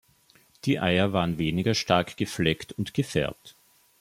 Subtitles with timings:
[0.65, 3.55] Die Eier waren weniger stark gefleckt und gefärbt.